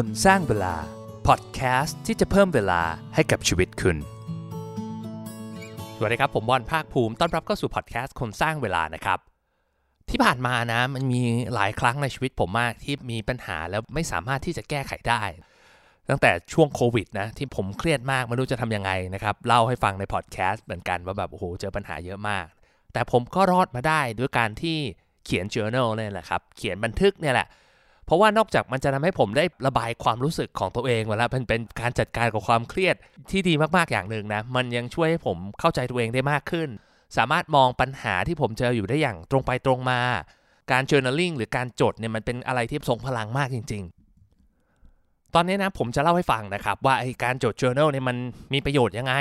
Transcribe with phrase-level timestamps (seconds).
[0.00, 0.74] คนสร้างเวลา
[1.26, 2.82] พอดแคสต์ที่จะเพิ่มเวลา
[3.14, 3.96] ให้กับชีวิตคุณ
[5.96, 9.18] สวัสดีครับ ผมบอลภาคภูมิ ต้อนรับเข้าสู่พอดแคสต์คนสร้างเวลานะครับ
[10.10, 11.22] ที่ผ่านมานะ มันมี
[11.54, 15.22] หลายครั้งในชีวิตผมมากที่มีปัญหาแล้วไม่สามารถที่จะแก้ไขได้
[16.08, 22.46] ตั้งแต่ช่วงโควิดนะ ที่ผมเครียดมากไม่รู้จะทำยังไงนะครับ เล่าให้ฟังในพอดแคสต์เหมือนกันว่าแบบโอ้โหเจอปัญหาเยอะมาก
[22.92, 24.78] แต่ผมก็รอดมาได้ด้วยการที่
[25.24, 27.48] เขียน journal เนี่ยแหละครับ เขียนบันทึกเนี่ยแหละ
[28.08, 32.96] เพราะว่านอกจากมันจะทำให้ผมได้ระบายความรู้สึกของตัวเองมาแล้วเป็นเป็นการจัดการกับความเครียด
[33.30, 36.68] ที่ดีมากๆอย่างหนึ่งนะ มันยังช่วยให้ผมเข้าใจตัวเองได้มากขึ้น
[37.16, 40.00] สามารถมองปัญหาที่ผมเจออยู่ได้อย่างตรงไปตรงมา
[40.72, 43.82] การ journaling หรือการจดเนี่ยมันเป็นอะไรที่ทรงพลังมากจริง
[44.58, 48.16] ๆตอนนี้นะผมจะเล่าให้ฟังนะครับว่าไอ้การจด journal เนี่ยมัน
[48.52, 49.14] มีประโยชน์ยังไง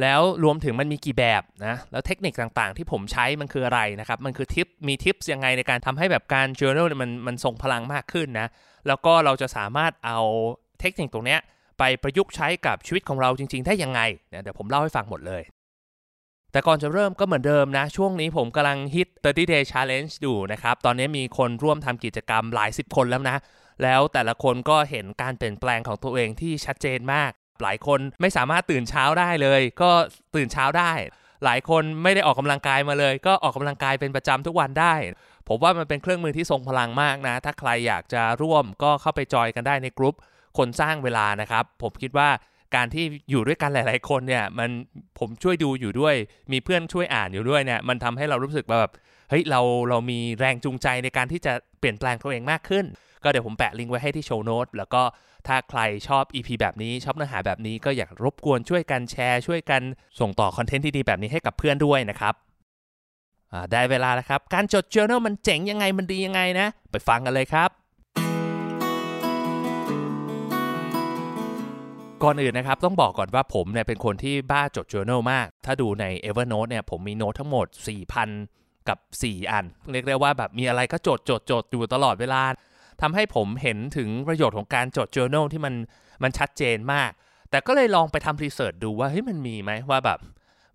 [0.00, 8.48] แล้วรวมถึงมันมีกี่แบบนะ แล้วเทคนิคต่างๆ ที่ผมใช้มันคืออะไรนะครับ มันคือทิป มีทิปยังไงในการทำให้แบบการ journal มันมันทรงพลังมากขึ้นนะ
[8.86, 10.18] แล้วก็เราจะสามารถเอา
[10.80, 11.40] เทคนิคตรงเนี้ย
[11.78, 15.42] ไปประยุกต์ใช้กับชีวิตของเราจริง ๆ ได้ยังไงเนี่ยเดี๋ยวผมเล่าให้ฟังหมดเลย
[16.52, 23.36] แต่ก่อนจะเริ่มก็เหมือนเดิมนะ ช่วงนี้ผมกำลังฮิต 30 day challenge อยู่นะครับ ตอนนี้มีคนร่วมทำกิจกรรมหลายสิบคนแล้วนะ
[23.82, 29.90] แล้วแต่ละคนก็เห็นการเปลี่ยนแปลงของตัวเองที่ชัดเจนมาก หลายคนไม่สามารถตื่นเช้าได้เลย ก็
[30.36, 30.92] ตื่นเช้าได้
[31.44, 34.94] หลายคนไม่ได้ออกกำลังกายมาเลย ก็ออกกำลังกายเป็นประจำทุกวันได้
[35.48, 40.14] ผมว่ามันเป็นเครื่องมือที่ทรงพลังมากนะ ถ้าใครอยากจะร่วมก็เข้าไปจอยกันได้ในกลุ่ม
[40.58, 42.28] คนสร้างเวลานะครับ ผมคิดว่า
[42.74, 44.70] การที่อยู่ด้วยกันหลาย ๆ คนเนี่ยมัน
[45.18, 46.14] ผมช่วยดูอยู่ด้วย
[46.52, 48.92] มีเพื่อนช่วยอ่านอยู่ด้วยเนี่ยมันทำให้เรารู้สึกแบบ
[49.30, 52.84] เฮ้ยเราเรามีแรงจูงใจในการที่จะเปลี่ยนแปลงตัวเองมากขึ้น
[53.22, 55.02] ก็เดี๋ยวผมแปะลิงก์ไว้ให้ที่โชว์โน้ตแล้วก็
[55.46, 59.82] ถ้าใครชอบ EP แบบนี้ชอบเนื้อหาแบบนี้ก็อยากรบกวนช่วยกันแชร์ ช่วยกัน
[60.20, 62.34] ส่งต่อคอนเทนต์ที่ดีแบบนี้ให้กับเพื่อนด้วยนะครับ
[63.72, 67.70] ได้เวลาแล้วครับ การจด journal มันเจ๋งยังไงมันดียังไงนะ ไปฟังกันเลยครับ
[72.22, 77.66] ก่อนอื่นนะครับต้องบอกก่อนว่าผมเนี่ยเป็นคนที่บ้าจด journal มาก ถ้าดูใน Evernote เนี่ยผมมีโน้ตทั้งหมด
[78.28, 82.42] 4,000 กับ 4 อัน เรียกได้ว่าแบบมีอะไรก็จดจดจดอยู่ตลอดเวลา
[83.00, 85.74] ทำให้ผมเห็นถึงประโยชน์ของการจด journal ที่มัน
[86.22, 87.10] มันชัดเจนมาก
[87.50, 90.18] แต่ก็เลยลองไปทำรีเสิร์ชดูว่าเฮ้ยมันมีไหมว่าแบบ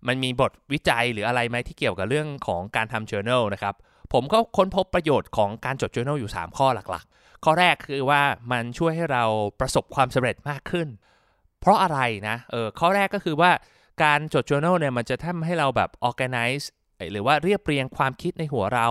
[0.08, 3.74] มันมีบทวิจัยหรืออะไรไหมที่เกี่ยวกับเรื่องของการทำ journal นะครับ
[4.12, 8.22] ผมก็ค้นพบประโยชน์ของการจด journal อยู่ 3 ข้อหลักๆ ข้อแรกคือว่า
[8.52, 9.24] มันช่วยให้เรา
[9.60, 10.88] ประสบความสำเร็จมากขึ้น
[11.60, 13.50] เพราะอะไรนะเออข้อแรกก็คือว่า
[14.04, 16.64] การจด journal เนี่ยมันจะทำให้เราแบบ organize
[17.12, 18.88] หรือว่าเรียบเรียงความคิดในหัวเรา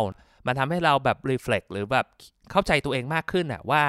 [0.48, 2.06] มันทำให้เราแบบ reflect หรือแบบ
[2.52, 3.84] เข้าใจตัวเองมากขึ้นอะว่า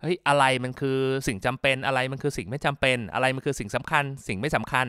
[0.00, 4.86] เฮ้ยอะไรมันคือสิ่งจำเป็นอะไรมันคือสิ่งไม่จำเป็น อะไรมันคือสิ่งสำคัญ สิ่งไม่สำคัญ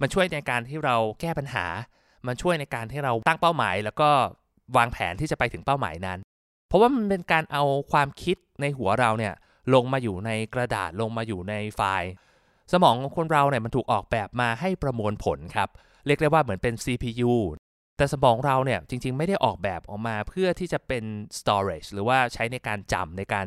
[0.00, 1.66] มันช่วยในการที่เราแก้ปัญหา
[2.26, 4.10] มันช่วยในการที่เราตั้งเป้าหมาย แล้วก็
[4.76, 6.18] วางแผนที่จะไปถึงเป้าหมายนั้น
[6.68, 9.34] เพราะว่ามันเป็นการเอาความคิดในหัวเราเนี่ย
[9.74, 12.10] ลงมาอยู่ในกระดาษลงมาอยู่ในไฟล์
[12.72, 15.68] สมองของคนเราเนี่ยมันถูกออกแบบมาให้ประมวลผลครับ
[16.06, 17.32] เรียกได้ว่าเหมือนเป็น CPU
[18.00, 21.04] แต่สมองเราเนี่ยจริง ๆ ไม่ได้ออกแบบออกมาเพื่อที่จะเป็น
[21.38, 23.46] storage หรือว่าใช้ในการจำในการ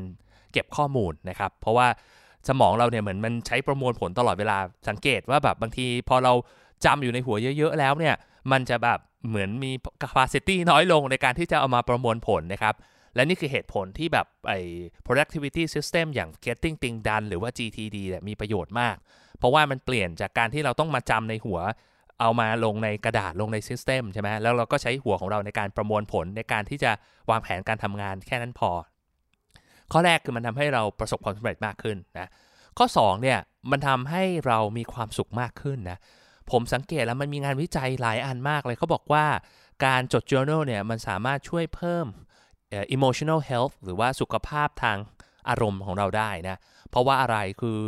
[0.51, 1.87] เก็บข้อมูลนะครับ เพราะว่า
[2.49, 4.57] สมองเราเนี่ยเหมือนมันใช้ประมวลผลตลอดเวลา
[4.89, 6.33] สังเกตว่าแบบบางทีพอเรา
[6.85, 8.15] จำอยู่ในหัวเยอะ ๆ แล้วเนี่ย
[8.51, 9.71] มันจะแบบเหมือนมี
[10.03, 12.75] capacity น้อยลงในการที่จะเอามาประมวลผลนะครับ
[13.15, 14.59] และนี่คือเหตุผลที่แบบไอ้
[15.05, 18.95] productivity system อย่าง getting things done หรือว่า GTD เนี่ยมีประโยชน์มาก
[19.37, 21.59] เพราะว่ามันเปลี่ยนจากการที่เราต้องมาจำในหัว
[22.19, 26.91] เอามาลงในกระดาษลงในซิสเต็มใช่ไหมแล้วเราก็ใช้หัวของเราในการประมวลผลในการที่จะ
[27.29, 28.71] วางแผนการทำงานแค่นั้นพอ
[29.91, 32.27] ข้อแรกคือมันทำให้เราประสบความสำเร็จมากขึ้นนะ
[32.77, 33.39] ข้อ2เนี่ย
[33.71, 35.97] มันทำให้เรามีความสุขมากขึ้นนะ
[36.51, 39.25] ผมสังเกตแล้วมันมีงานวิจัยหลายอันมากเลยเขาบอกว่า
[39.85, 42.07] การจด journal เนี่ยมันสามารถช่วยเพิ่ม
[42.95, 44.97] emotional health หรือว่าสุขภาพทาง
[45.49, 46.57] อารมณ์ของเราได้นะ
[46.89, 47.79] เพราะว่าอะไรคือ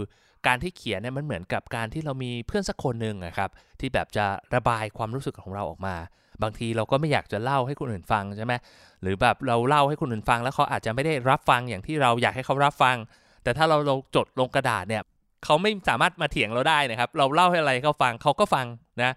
[0.48, 4.26] การที่เขียนเนี่ยมันเหมือนกับการที่เรามีเพื่อนสักคนหนึ่งนะครับที่แบบจะ
[4.56, 5.96] ระบายความรู้สึกของเราออกมา
[6.44, 8.54] บางทีเราก็ไม่อยากจะเล่าให้คนอื่นฟังใช่ไหม
[9.02, 12.98] หรือแบบเราเล่าให้คนอื่นฟัง แล้วเขาอาจจะไม่ได้รับฟังอย่างที่เราอยากให้เขารับฟัง
[13.44, 15.04] แต่ถ้าเราเราจดลงกระดาษเนี่ย
[15.46, 18.66] เขาไม่สามารถมาเถียงเราได้นะครับ เราเล่าให้อะไรเขาฟังเขาก็ฟัง
[19.02, 19.14] นะ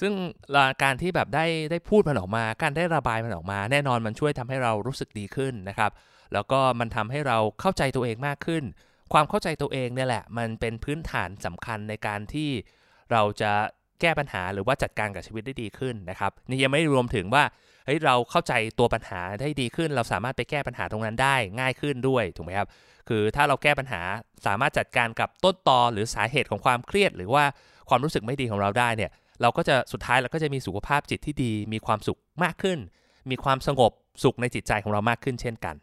[0.00, 0.12] ซึ่ง
[0.82, 5.90] การที่แบบได้ได้พูดมันออกมา การได้ระบายมันออกมา แน่นอนมันช่วยทำให้เรารู้สึกดีขึ้นนะครับ
[6.32, 8.62] แล้วก็มันทำให้เราเข้าใจตัวเองมากขึ้น
[9.12, 12.50] ความเข้าใจตัวเองเนี่ยแหละ มันเป็นพื้นฐานสำคัญในการที่
[13.12, 13.52] เราจะ
[14.00, 17.44] แก้ปัญหาหรือว่าจัดการกับชีวิตได้ดีขึ้นนะครับนี่ยังไม่รวมถึงว่า
[17.84, 22.68] เฮ้ยเราเข้าใจตัวปัญหาได้ดีขึ้น เราสามารถไปแก้ปัญหาตรงนั้นได้ง่ายขึ้นด้วยถูกไหมครับ
[23.08, 24.02] คือถ้าเราแก้ปัญหา
[24.46, 27.44] สามารถจัดการกับต้นตอหรือสาเหตุของความเครียด หรือว่า
[27.88, 29.10] ความรู้สึกไม่ดีของเราได้เนี่ย
[29.42, 32.78] เราก็จะสุดท้ายเราก็จะมีสุขภาพจิตที่ดี มีความสุขมากขึ้น
[33.30, 33.92] มีความสงบ
[34.24, 35.74] สุขในจิตใจของเรามากขึ้นเช่นกัน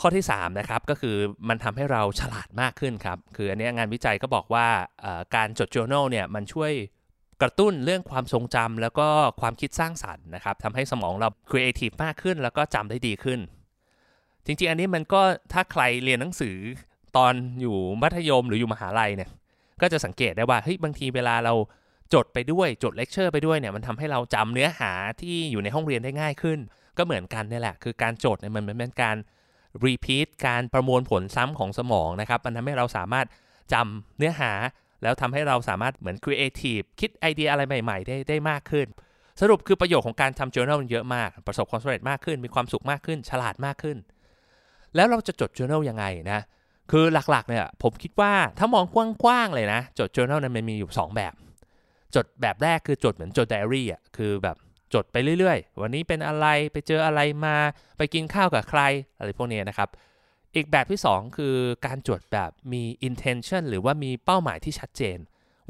[0.00, 1.16] ข้อที่3นะครับก็คือ
[1.48, 4.66] มันทำให้เราฉลาดมากขึ้นครับ คืออันนี้งานวิจัยก็บอกว่า
[5.36, 6.72] การจด journal เนี่ยมันช่วย
[7.42, 9.08] กระตุ้นเรื่องความทรงจำแล้วก็
[9.40, 13.40] ความคิดสร้างสรรค์นะครับทำให้สมองเรา creative มากขึ้น แล้วก็จำได้ดีขึ้น
[14.44, 15.20] จริงๆ อันนี้มันก็
[15.52, 16.56] ถ้าใครเรียนหนังสือ
[17.16, 19.30] ตอนอยู่มัธยมหรืออยู่มหาลัยเนี่ย
[19.82, 21.54] ก็จะสังเกตได้ว่าเฮ้ยบางทีเวลาเรา
[22.14, 26.58] จดไปด้วยจดเลคเชอร์ไปด้วยเนี่ยมันทำให้เราจำเนื้อหาที่อยู่ในห้องเรียนได้ง่ายขึ้น
[26.98, 29.16] ก็เหมือนกันนี่แหละ คือการจดเนี่ยมันเป็นการ
[29.86, 33.26] repeat การประมวลผลซ้ำของสมองนะครับ มันทำให้เราสามารถ
[33.72, 34.52] จำเนื้อหา
[35.02, 38.86] แล้วทำให้เราสามารถเหมือน creative คิดไอเดียอะไรใหม่ ๆ ได้ได้มากขึ้น
[39.40, 43.96] สรุปคือประโยชน์ของการทำ journal เยอะมาก ประสบความสำเร็จมากขึ้น มีความสุขมากขึ้น ฉลาดมากขึ้น
[44.94, 46.40] แล้วเราจะจด journal ยังไงนะ
[46.90, 51.34] คือหลักๆเนี่ยผมคิดว่าถ้ามองกว้างๆเลยนะ จด journal นั้นมันมีอยู่ 2 แบบ
[52.14, 54.56] จดแบบแรกคือจดเหมือนจดไดอารี่อะคือแบบ
[54.94, 57.56] จดไปเรื่อยๆ วันนี้เป็นอะไรไปเจออะไรมา
[57.98, 58.80] ไปกินข้าวกับใคร
[59.18, 59.88] อะไรพวกนี้นะครับ
[60.54, 61.56] อีกแบบที่ 2 คือ
[61.86, 65.18] การจดแบบมี intention หรือว่ามีเป้าหมายที่ชัดเจน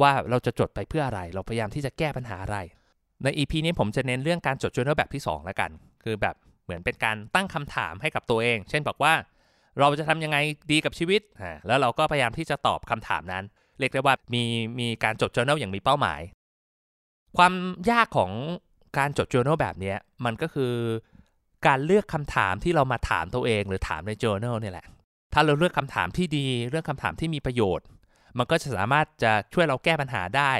[0.00, 2.58] ว่าเราจะจดไปเพื่ออะไร เราพยายามที่จะแก้ปัญหาอะไร
[3.22, 5.70] ใน EP นี้ผมจะเน้นเรื่องการจด journal แบบที่2แล้วกัน
[6.05, 9.14] คือแบบเหมือนเป็นการตั้งคำถามให้กับตัวเอง เช่นบอกว่า
[9.78, 10.37] เราจะทำยังไง
[10.70, 11.20] ดีกับชีวิต
[11.66, 13.44] แล้วเราก็พยายามที่จะตอบคำถามนั้น
[13.78, 14.44] เรียกได้ว่ามี
[14.81, 16.20] มีการจด journal อย่างมีเป้าหมาย
[17.37, 17.52] ความ
[17.90, 18.32] ยากของ
[18.98, 19.94] การจด journal แบบนี้
[20.25, 20.72] มันก็คือ
[21.66, 24.87] การเลือกคำถามที่เรามาถามตัวเองหรือถามใน journal นี่แหละ
[25.32, 27.87] ถ้าเราเลือกคำถามที่ดีเลือกคำถามที่มีประโยชน์
[28.38, 30.52] มันก็จะสามารถจะช่วยเราแก้ปัญหาได้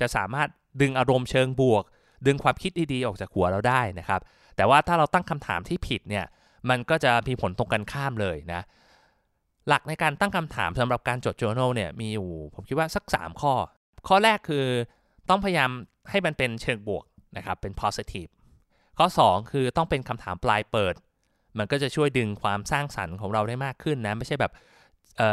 [0.00, 0.48] จะสามารถ
[0.80, 1.84] ดึงอารมณ์เชิงบวก
[2.26, 4.20] ดึงความคิดดีๆออกจากหัวเราได้นะครับ
[4.56, 6.24] แต่ว่าถ้าเราตั้งคำถามที่ผิดเนี่ย
[6.70, 8.62] มันก็จะมีผลตรงกันข้ามเลยนะ
[9.68, 13.54] หลักในการตั้งคำถามสำหรับการจด journal เนี่ยมีอยู่ผมคิดว่าสัก 3 ข้อ
[14.08, 14.64] ข้อแรกคือ
[15.28, 15.70] ต้องพยายาม
[16.10, 17.04] ให้มันเป็นเชิงบวก
[17.36, 18.30] นะครับเป็น positive
[18.98, 20.94] ข้อ 2 คือต้องเป็นคำถามปลายเปิด
[21.58, 24.52] มันก็จะช่วยดึงความสร้างสรรค์ของเราได้มากขึ้นนะ ไม่ใช่แบบ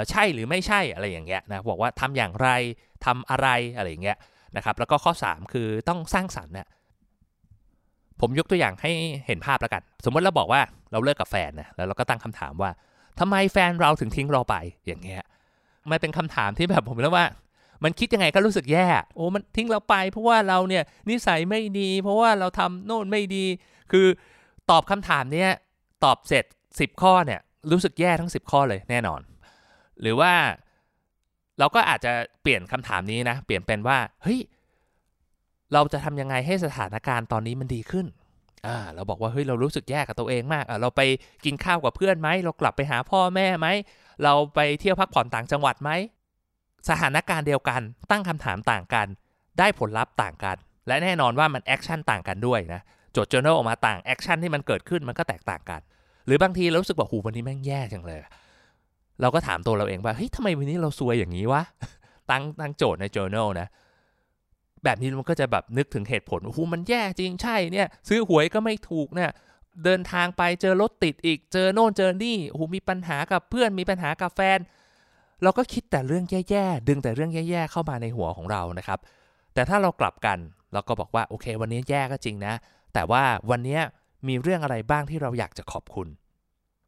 [0.10, 2.50] ใช่หรือไม่ใช่อะไรอย่างเงี้ยนะบอกว่าทำอย่างไร
[3.06, 4.18] ทำอะไรอะไรอย่างเงี้ย
[4.56, 6.68] นะครับแล้วก็ข้อ 3 คือต้องสร้างสรรค์เนี่ย
[8.20, 8.92] ผมยกตัวอย่างให้
[9.28, 10.62] เห็นภาพแล้วกัน สมมติเราบอกว่า
[10.92, 12.72] เราเลิกกับแฟนนะแล้วเราก็ตั้งคำถามว่า
[13.20, 14.56] ทำไมแฟนเราถึงทิ้งเราไป
[14.88, 15.24] อย่างเงี้ย
[15.92, 17.28] มันเป็นคำถามที่แบบผมเรียกว่า
[17.84, 23.46] มันคิดยังไงก็รู้สึกแย่โอ้มันทิ้งเราไป เพราะว่าเราเนี่ยนิสัยไม่ดี เพราะว่าเราทำโน่นไม่ดี
[23.92, 24.08] คือ
[24.70, 25.50] ตอบคำถามเนี้ย
[26.04, 27.40] ตอบเสร็จ 10 ข้อเนี่ย
[27.72, 29.22] รู้สึกแย่ทั้ง 10 ข้อเลยแน่นอน
[30.02, 30.34] หรือว่า
[31.60, 32.12] เราก็อาจจะ
[32.42, 34.40] เปลี่ยนคำถามนี้นะ เปลี่ยนเป็นว่าเฮ้ย
[35.74, 38.06] เราจะทำยังไงให้สถานการณ์ตอนนี้มันดีขึ้น
[38.68, 41.02] อ่าเราบอกว่าเฮ้ยเรารู้สึกแย่กับตัวเองมากอ่าเราไป
[41.46, 43.68] กินข้าวกับเพื่อนไหมเรากลับไปหาพ่อแม่ไหม
[44.24, 45.92] เราไปเที่ยวพักผ่อนต่างจังหวัดไหม
[46.90, 47.82] สถานการณ์เดียวกัน
[48.12, 49.08] ตั้งคำถามต่างกัน
[49.60, 50.58] ได้ผลลัพธ์ต่างกัน
[50.88, 52.82] และแน่นอนว่ามัน action ต่างกันด้วยนะ
[53.16, 55.82] จด journal ออกมาต่าง action ที่มันเกิดขึ้นมันก็แตกต่างกัน
[56.26, 58.20] หรือบางทีเรารู้สึกว่าหูวันนี้แม่งแย่จังเลย
[59.22, 61.64] เราก็ถามตัวเราเองว่าเฮ้ยทำไมวันนี้เราซวยอย่างนี้วะ
[62.30, 63.68] ตั้งตั้งโจทย์ใน journal นะ
[64.84, 69.32] แบบนี้มันก็จะแบบนึกถึงเหตุผลโอ้โหมันแย่จริงใช่เนี่ย ซื้อหวยก็ไม่ถูกเนี่ย
[69.86, 74.60] เดินทางไปเจอรถติดอีกเจอโน่นเจอนี่โอ้โหมีปัญหากับเพื่อนมีปัญหากับแฟน
[75.44, 79.00] เราก็คิดแต่เรื่องแย่ๆ ดึงแต่เรื่องแย่ๆ เข้ามาในหัวของเรานะครับ
[79.54, 80.38] แต่ถ้าเรากลับกัน
[80.74, 82.54] เราก็บอกว่าโอเค วันนี้แย่ก็จริงนะ
[82.94, 83.80] แต่ว่าวันนี้
[84.28, 86.08] มีเรื่องอะไรบ้างที่เราอยากจะขอบคุณ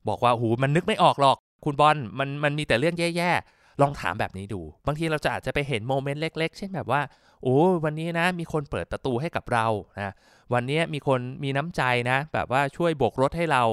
[0.07, 7.01] บอกว่าหูมันนึกไม่ออกหรอก คุณบอลมันมันมีแต่เรื่องแย่ๆ ลองถามแบบนี้ดู บางทีเราจะอาจจะไปเห็นโมเมนต์เล็ก ๆ เช่นแบบว่า
[7.43, 10.13] โอ้วันนี้นะมีคนเปิดประตูให้กับเรานะ
[10.53, 13.63] วันนี้มีคนมีน้ำใจนะ แบบว่าช่วยโบกรถให้เรา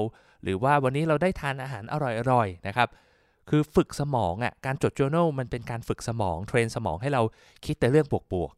[0.43, 1.95] หรือว่าวันนี้เราได้ทานอาหารอ
[2.31, 2.87] ร่อยๆนะครับ
[3.49, 7.21] คือฝึกสมองอะ่ะการจด journal มันเป็นการฝึกสมอง เทรนสมองให้เรา
[7.65, 8.51] คิดแต่เรื่องบวก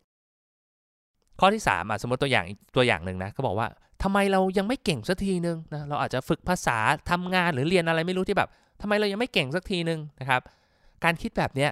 [0.67, 3.67] ๆ ข้อที่3อะสมมติตัวอย่างตัวอย่างหนึ่งนะก็บอกว่า
[4.03, 6.77] ทำไมเรายังไม่เก่งสักทีนึงนะเราอาจจะฝึกภาษา
[7.11, 8.49] ทำงานหรือเรียนอะไรไม่รู้ที่แบบ
[8.81, 10.41] ทำไมเรายังไม่เก่งสักทีนึงนะครับ
[11.03, 11.71] การคิดแบบเนี้ย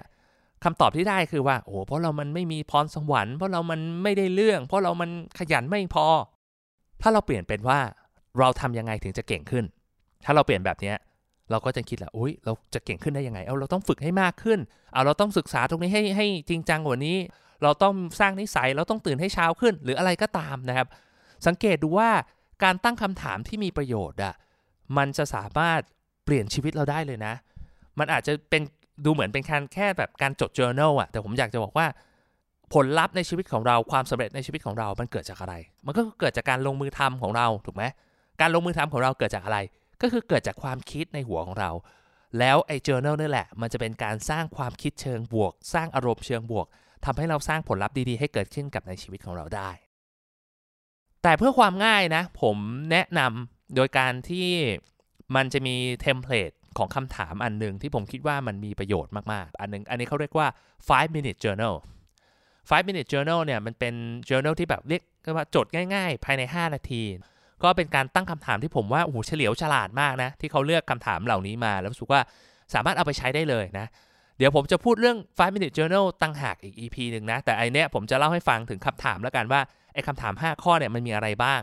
[0.64, 6.06] คำตอบที่ได้คือว่าโอ้เพราะเรามันไม่มีพรสวรรค์เพราะเรามันไม่ได้เรื่อง เพราะเรามันขยันไม่พอ
[7.02, 7.78] ถ้าเราเปลี่ยนเป็นว่า
[8.38, 9.64] เราทำยังไงถึงจะเก่งขึ้น
[10.24, 10.96] ถ้าเราเปลี่ยนแบบเนี้ย
[11.52, 14.58] เราก็จะคิดแหละอุ้ยเราจะเก่งขึ้นได้ยังไง เอาเราต้องฝึกให้มากขึ้น
[14.92, 17.16] เอาเราต้องศึกษาตรงนี้ให้ให้จริงจังกว่านี้
[17.62, 20.88] เราต้องสร้างนิสัย เราต้องตื่นให้เช้าขึ้น หรืออะไรก็ตามนะครับ
[21.46, 22.10] สังเกตดูว่า
[22.64, 24.34] การตั้งคำถามที่มีประโยชน์อะ
[24.96, 25.80] มันจะสามารถ
[26.24, 27.34] เปลี่ยนชีวิตเราได้เลยนะ
[27.98, 28.62] มันอาจจะเป็น
[29.04, 31.86] ดูเหมือนเป็นการแค่แบบการจด journal อะแต่ผมอยากจะบอกว่า
[32.74, 35.54] ผลลัพธ์ในชีวิตของเราความสำเร็จในชีวิตของเรา มันเกิดจากอะไร
[35.86, 37.84] มันก็เกิดจากการลงมือทำของเราถูกไหม
[38.40, 39.58] การลงมือทำของเราเกิดจากอะไร
[40.02, 41.70] ก็คือเกิดจากความคิดในหัวของเรา
[42.38, 46.66] แล้วไอ้ journal นี่แหละ มันจะเป็นการสร้างความคิดเชิงบวก สร้างอารมณ์เชิงบวก
[47.04, 49.70] ทำให้เราสร้างผลลัพธ์ดีๆ ให้เกิดขึ้นกับในชีวิตของเราได้
[51.22, 52.56] แต่เพื่อความง่ายนะ ผม
[52.90, 54.48] แนะนำโดยการที่
[55.34, 60.48] มันจะมีเทมเพลตของคำถามอันหนึ่งที่ผมคิดว่ามันมีประโยชน์มาก ๆ อันนึง อันนี้เขาเรียกว่า
[60.88, 61.74] five minute journal
[62.68, 63.94] five minute journal เนี่ย มันเป็น
[64.28, 65.02] journal ที่แบบเรียก
[65.36, 67.02] ว่าจดง่าย ๆ ภายใน 5 นาที
[67.64, 72.20] ก็เป็นการตั้งคำถามที่ผมว่าโอ้โหเฉลียวฉลาดมากนะ ที่เขาเลือกคำถามเหล่านี้มาแล้วรู้สึกว่า
[72.74, 73.86] สามารถเอาไปใช้ได้เลยนะ
[74.38, 79.60] เดี๋ยวผมจะพูดเรื่อง 5 minute journal ตั้งหากอีก EP หนึ่งนะ แต่อันเนี้ยผมจะเล่าให้ฟังถึงคำถามแล้วกันว่า
[79.94, 81.60] ไอ้คำถาม 5 ข้อเนี่ยมันมีอะไรบ้าง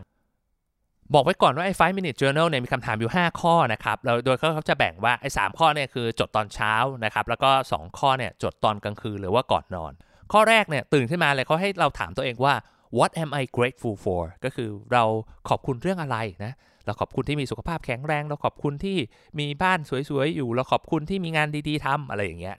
[1.14, 6.74] บอกไว้ก่อนว่าไอ้ 5 minute journal เนี่ยมีคำถามอยู่ 5 ข้อนะครับแล้วโดยเขาจะแบ่งว่าไอ้3ข้อเนี่ยคือจดตอนเช้า
[7.06, 9.94] นะครับ แล้วก็ 2 ข้อเนี่ยจดตอนกลางคืนหรือว่าก่อนนอน
[10.34, 12.54] ข้อแรกเนี่ยตื่นขึ้นมาเลยเขาให้เราถามตัวเองว่า
[12.98, 15.04] what am I grateful for ก็คือเรา
[15.50, 16.54] ขอบคุณเรื่องอะไรนะ
[16.86, 18.98] เราขอบคุณที่มีสุขภาพแข็งแรง เราขอบคุณที่
[19.40, 19.80] มีบ้าน
[20.10, 22.56] สวยๆอยู่ เราขอบคุณที่มีงานดีๆทำอะไรอย่างเงี้ย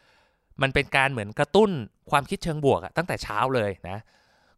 [0.63, 1.71] มันเป็นการเหมือนกระตุ้น
[2.11, 3.99] ความคิดเชิงบวกตั้งแต่เช้าเลยนะ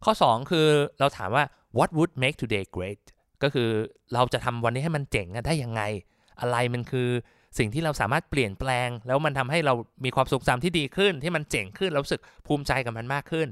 [0.04, 0.66] ข้อ 2 คือ
[1.00, 1.44] เราถามว่า
[1.78, 3.02] what would make today great
[3.42, 3.68] ก็คือ
[4.14, 5.82] เราจะทำวันนี้ให้มันเจ๋งได้ยังไง
[6.40, 7.08] อะไรมันคือ
[7.58, 9.74] สิ่งที่เราสามารถเปลี่ยนแปลง แล้วมันทำให้เรา
[10.04, 13.48] มีความทรงจำที่ดีขึ้น ที่มันเจ๋งขึ้นเราสึกภูมิใจกับมันมากขึ้น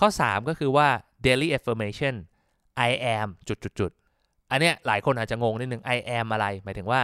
[0.00, 0.88] ข้อ 3 ก็คือว่า
[1.26, 2.14] daily affirmation
[2.88, 3.90] I am จุดจุดจุด
[4.50, 7.00] อันเนี้ยหลายคนอาจจะงงนิดนึง I am อะไร หมายถึงว่า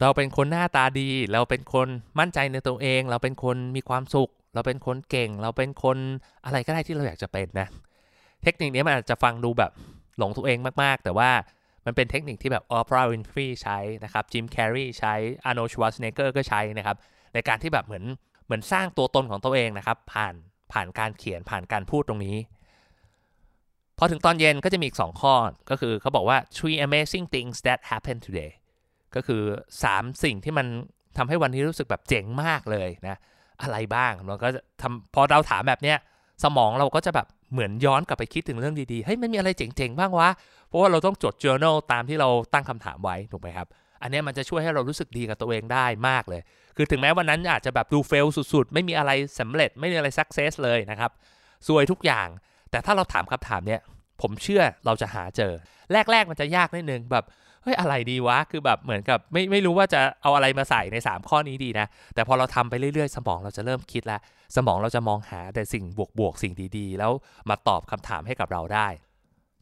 [0.00, 5.98] เราเป็นคนหน้าตาดี เราเป็นคนมั่นใจในตัวเอง เราเป็นคนมีความสุข เราเป็นคนเก่ง เราเป็นคน
[6.44, 7.68] อะไรก็ได้ที่เราอยากจะเป็นนะ
[8.42, 9.72] เทคนิคนี้มันอาจจะฟังดูแบบ
[10.18, 11.30] หลงตัวเองมากๆ แต่ว่า
[11.86, 15.14] มันเป็นเทคนิคที่แบบ Oprah Winfrey ใช้นะครับจิมแคร์รีใช้
[15.48, 16.96] Arnold Schwarzenegger ก็ใช้นะครับ
[17.34, 18.04] ในการที่แบบเหมือน
[18.44, 20.34] เหมือนสร้างตัวตนของตัวเองนะครับ ผ่าน
[20.72, 22.36] ผ่านการเขียนผ่านการพูดตรงนี้
[23.98, 25.34] พอถึงตอนเย็นก็จะมีอีก 2 ข้อ
[25.70, 28.52] ก็คือเขาบอกว่า three amazing things that happened today
[29.14, 29.42] ก็คือ
[29.82, 30.66] 3 สิ่งที่มัน
[31.16, 33.16] ทำให้วันนี้รู้สึกแบบเจ๋งมากเลยนะ
[33.62, 34.48] อะไรบ้างเราก็
[34.82, 35.98] ทำพอเราถามแบบเนี้ย
[36.44, 40.28] สมองเราก็จะแบบเหมือนย้อนกลับไปคิดถึงเรื่องดีๆ เฮ้ยมันมีอะไรเจ๋งๆ บ้างวะ
[40.68, 43.68] เพราะว่าเราต้องจด journal ตามที่เราตั้งคำถามไว้ถูกไหมครับ
[44.02, 46.40] อันนี้มันจะช่วยให้เรารู้สึกดีกับตัวเองได้มากเลย
[46.76, 49.10] คือถึงแม้วันนั้นอาจจะแบบดูเฟลสุดๆ ไม่มีอะไร
[49.40, 51.10] สำเร็จไม่มีอะไรสักเซสเลยนะครับ
[51.66, 52.28] ซวยทุกอย่าง
[52.74, 53.80] แต่ถ้าเราถามคำถามเนี้ย
[54.22, 55.52] ผมเชื่อเราจะหาเจอ
[55.92, 57.24] แรก ๆ มันจะยากนิดนึงแบบ
[57.62, 64.20] เฮ้ยอะไรดีวะ คือแบบเหมือนกับไม่ไม่รู้ว่าจะเอาอะไรมาใส่ใน 3 ข้อนี้ดีนะ แต่พอเราทำไปเรื่อยๆ สมองเราจะเริ่มคิดแล้ว
[64.56, 65.84] สมองเราจะมองหาแต่สิ่ง
[66.18, 67.12] บวกๆ สิ่งดีๆ แล้ว
[67.50, 68.88] มาตอบคำถามให้กับเราได้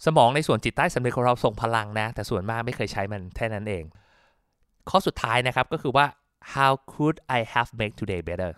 [0.07, 3.85] สมองในส่วนจิตใต้สำนึกของเราส่งพลังนะ แต่ส่วนมากไม่เคยใช้มันแค่นั้นเอง
[4.91, 6.07] ข้อสุดท้ายนะครับก็คือว่า
[6.55, 8.53] how could I have make today better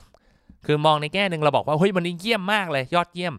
[0.66, 3.34] คือมองในแง่หนึ่งเราบอกว่าเฮ้ยวันนี้เยี่ยมมากเลยยอดเยี่ยม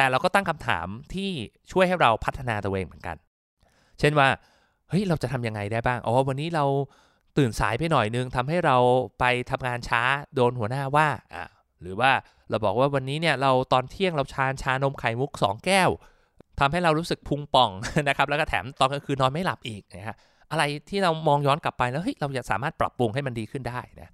[0.00, 1.30] แต่เราก็ตั้งคำถามที่
[1.72, 3.16] ช่วยให้เราพัฒนาตัวเองเหมือนกัน
[4.00, 4.28] เช่นว่า
[4.88, 6.64] เฮ้ย เราจะทำยังไงได้บ้าง อ๋อ วันนี้เรา
[7.38, 8.76] ตื่นสายไปหน่อยนึงทำให้เรา
[9.20, 10.02] ไปทำงานช้า
[10.34, 11.44] โดนหัวหน้าว่า อ่า
[11.82, 12.10] หรือว่า
[12.50, 15.90] เราบอกว่าวันนี้เนี่ยเราตอนเที่ยงเราชาชานมไข่มุก 2 แก้ว
[16.60, 17.70] ทำให้เรารู้สึกพุงป่อง
[18.08, 20.16] นะครับ แล้วก็แถมตอนกลางคืนนอนไม่หลับอีกนะฮะ
[20.50, 24.08] อะไรที่เรามองย้อนกลับไปแล้วเฮ้ยเราจะสามารถปรับปรุงให้มันดีขึ้นได้นะ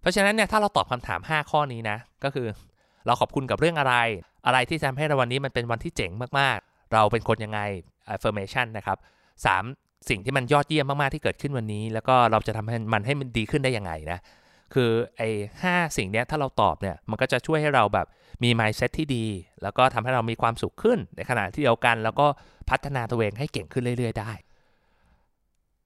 [0.00, 2.46] เพราะฉะนั้นเนี่ยถ้าเราตอบคำถาม 5 ข้อนี้นะ ก็คือ
[3.06, 3.94] เราขอบคุณกับเรื่องอะไร
[4.46, 7.60] อะไรที่ทำให้เราวันนี้มันเป็นวันที่เจ๋งมากๆ เราเป็นคนยังไง
[8.14, 8.98] affirmation นะครับ
[9.52, 14.18] 3สิ่งที่มันยอดเยี่ยมมากๆที่เกิดขึ้นวันนี้ แล้วก็เราจะทำให้มันให้มันดีขึ้นได้ยังไงนะ
[14.74, 15.28] คือไอ้
[15.62, 18.06] ห้าสิ่งเนี้ยถ้าเราตอบเนี่ยมันก็จะช่วยให้เราแบบ
[18.42, 19.24] มี mindset ที่ดี
[19.62, 22.26] แล้วก็ทำให้เรามีความสุขขึ้นในขณะที่เดียวกัน แล้วก็
[22.70, 24.32] พัฒนาตัวเองให้เก่งขึ้นเรื่อย ๆ ได้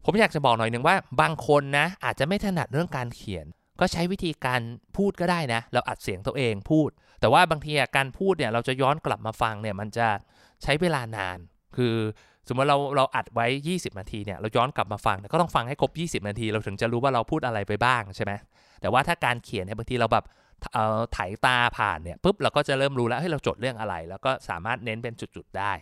[0.04, 3.46] ผมอยากจะบอกหน่อยหนึ่งว่าบางคนนะอาจจะไม่ถนัดเรื่องการเขียน
[3.80, 4.60] ก็ใช้วิธีการ
[4.96, 6.90] พูดก็ได้นะ เราอัดเสียงตัวเองพูด
[7.20, 10.08] แต่ว่าบางทีการพูดเนี่ยเราจะย้อนกลับมาฟังเนี่ยมันจะ
[10.62, 11.38] ใช้เวลานาน
[11.76, 11.94] คือ
[12.48, 18.32] สมมติเราเราอัดไว้ 20 นาทีเนี่ยเราย้อนกลับมาฟังก็ต้องฟังให้ครบ 20 นาที เราถึงจะรู้ว่าเราพูดอะไรไปบ้างใช่ไหม
[18.80, 20.24] แต่ว่าถ้าการเขียนเนี่ยบางทีเราแบบ
[20.72, 25.72] เอ่อถ่ายตาผ่านเนี่ยปุ๊บเราก็จะเริ่มรู้แล้วให้เราจดเรื่องอะไร แล้วก็สามารถเน้นเป็นจุดๆได้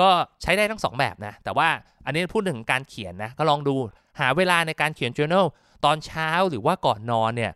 [0.00, 0.08] ก็
[0.42, 1.68] ใช้ได้ทั้ง 2 แบบนะ แต่ว่า
[2.06, 3.74] อันนี้พูดถึงการเขียนนะก็ลองดู
[4.20, 5.46] หาเวลาในการเขียน journal
[5.84, 7.52] ตอนเช้าหรือว่าก่อนนอนเนี่ย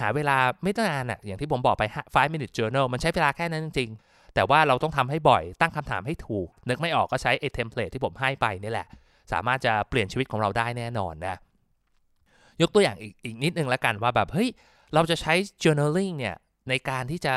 [0.00, 8.88] หาเวลาไม่ต้องนานอะอย่างที่ผมบอกไป 5 minute journal มันใช้เวลาแค่นั้นจริงๆ แต่ว่าเราต้องทำให้บ่อยตั้งคำถามให้ถูก นึกไม่ออกก็ใช้ไอ้เทมเพลตที่ผมให้ไปนี่แหละ
[9.32, 11.36] สามารถจะเปลี่ยนชีวิตของเราได้แน่นอนนะ
[12.62, 14.48] ยกตัวอย่างอีกอีกนิดนึงแล้วกันว่าแบบเฮ้ย
[14.94, 16.36] เราจะใช้ journaling เนี่ย
[16.68, 17.34] ในการที่จะ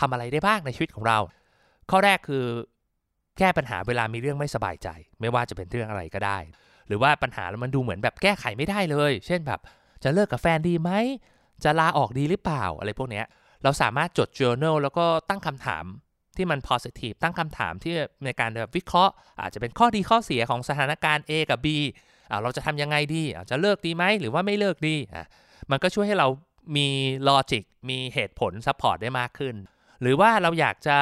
[0.00, 1.18] ทำอะไรได้บ้างในชีวิตของเรา
[1.90, 2.44] ข้อแรกคือ
[3.38, 4.88] แก้ปัญหาเวลามีเรื่องไม่สบายใจ
[5.20, 6.38] ไม่ว่าจะเป็นเรื่องอะไรก็ได้
[6.88, 9.60] หรือว่าปัญหาแล้วมันดูเหมือนแบบแก้ไขไม่ได้เลย เช่นแบบ
[10.04, 10.90] จะเลิกกับแฟนดีไหม
[11.64, 13.26] จะลาออกดีหรือเปล่าอะไรพวกเนี้ย
[13.62, 15.84] เราสามารถจด journal แล้วก็ตั้งคำถาม
[16.36, 21.66] ที่มัน positive ตั้งคำถามที่ในการแบบวิเคราะห์ อาจจะเป็นข้อดีข้อเสียของสถานการณ์ A กับ B
[22.42, 24.96] เราจะทำยังไงดีจะเลิกดีไหมหรือว่าไม่เลิกดี
[25.70, 26.28] มันก็ช่วยให้เรา
[26.76, 26.88] มี
[27.28, 29.54] logic มีเหตุผล support ได้มากขึ้น
[30.02, 30.96] หรือว่าเราอยากจะ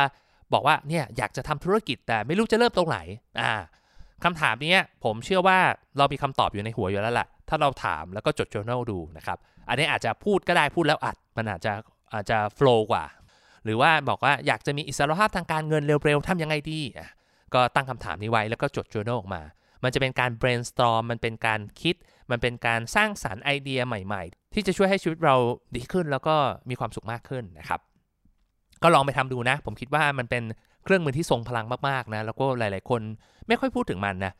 [0.52, 2.99] บอกว่าเนี่ยอยากจะทำธุรกิจแต่ไม่รู้จะเริ่มตรงไหน
[3.40, 3.52] อ่า
[4.25, 5.59] คำถามนี้ผมเชื่อว่า
[5.99, 11.73] เรามีคำตอบอยู่ในหัวอยู่แล้วแหละถ้าเราถามแล้วก็จด journal ดูนะครับ อันนี้อาจจะพูดก็ได้พูดแล้วอัด มันอาจจะ
[12.15, 13.05] อาจจะ flow กว่า
[13.65, 16.81] หรือว่าบอกว่าอยากจะมีอิสรภาพทางการเงินเร็วๆทำยังไงดี
[17.55, 19.43] ก็ตั้งคำถามนี้ไว้แล้วก็จด journal ออกมา
[19.85, 21.95] มันจะเป็นการ brainstorm มันเป็นการคิด
[22.31, 25.37] มันเป็นการสร้างสารรค์ไอเดียใหม่ ๆ ที่จะช่วยให้ชีวิตเรา
[25.77, 26.37] ดีขึ้นแล้วก็
[26.71, 27.81] มีความสุขมากขึ้นนะครับ
[28.83, 30.43] ก็ลองไปทำดูนะ ผมคิดว่ามันเป็น
[30.90, 33.00] เครื่องมือที่ทรงพลังมากๆนะแล้วก็หลาย ๆ คน
[33.49, 34.32] ไม่ค่อยพูดถึงมันนะ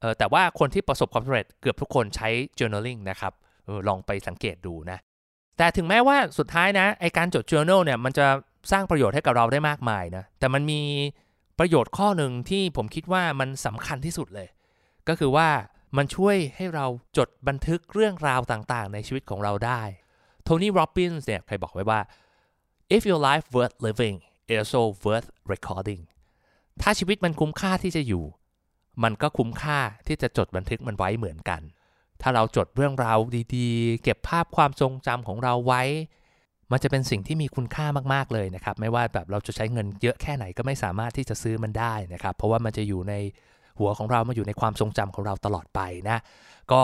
[0.00, 2.28] เออแต่ว่าคนที่ประสบความสำเร็จเกือบทุกคนใช้
[2.58, 3.32] journaling นะครับ
[3.66, 4.98] ออลองไปสังเกตดูนะ
[5.58, 8.26] แต่ถึงแม้ว่าสุดท้ายนะไอการจด journal เนี่ยมันจะ
[8.72, 10.80] สร้างประโยชน์ให้กับเราได้มากมายนะแต่มันมี
[11.58, 14.48] ประโยชน์ข้อหนึ่งที่ผมคิดว่ามันสำคัญที่สุดเลย
[15.08, 15.48] ก็คือว่า
[15.96, 16.86] มันช่วยให้เรา
[17.18, 19.82] จดบันทึกเรื่องราวต่างๆ ในชีวิตของเราได้
[20.44, 22.00] โทนี่โรบินส์เนี่ยเคยบอกไว้ว่า
[22.94, 24.16] if your life worth living
[24.54, 26.02] also worth recording
[26.82, 28.24] ถ้าชีวิตมันคุ้มค่าที่จะอยู่
[29.04, 31.60] มันก็คุ้มค่าที่จะจดบันทึกมันไว้เหมือนกัน
[32.22, 33.18] ถ้าเราจดเรื่องราว
[33.54, 35.82] ดีๆ เก็บภาพความทรงจำของเราไว้
[36.72, 43.14] มันจะเป็นสิ่งที่มีคุณค่ามากๆเลยนะครับ ไม่ว่าแบบเราจะใช้เงินเยอะแค่ไหนก็ไม่สามารถที่จะซื้อมันได้นะครับ เพราะว่ามันจะอยู่ใน
[43.78, 46.18] หัวของเรามาอยู่ในความทรงจำของเราตลอดไปนะ
[46.72, 46.82] ก็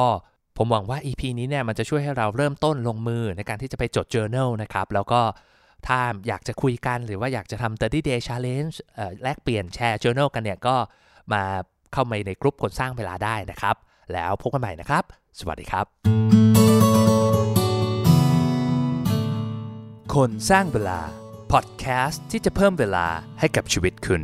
[0.56, 5.20] ผมหวังว่า EP นี้เนี่ยมันจะช่วยให้เราเริ่มต้นลงมือในการที่จะไปจด journal นะครับ แล้วก็
[5.86, 8.74] ถ้าอยากจะคุยกันหรือว่าอยากจะทำ 30 day challenge
[9.22, 10.76] แลกเปลี่ยนแชร์ journal กันเนี่ยก็
[11.32, 11.42] มา
[11.92, 13.76] เข้ามาในกลุ่มคนสร้างเวลาได้นะครับ
[14.12, 15.04] แล้วพบกันใหม่นะครับ
[15.40, 15.86] สวัสดีครับ
[20.14, 21.00] คนสร้างเวลา
[21.52, 23.06] พอดแคสต์ที่จะเพิ่มเวลา
[23.38, 24.22] ให้กับชีวิตคุณ